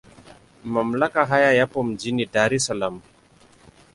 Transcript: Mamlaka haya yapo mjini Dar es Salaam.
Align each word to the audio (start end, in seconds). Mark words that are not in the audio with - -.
Mamlaka 0.63 1.25
haya 1.25 1.51
yapo 1.53 1.83
mjini 1.83 2.25
Dar 2.33 2.53
es 2.53 2.65
Salaam. 2.65 2.95